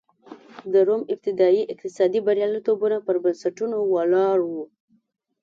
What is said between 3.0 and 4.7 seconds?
پر بنسټونو ولاړ و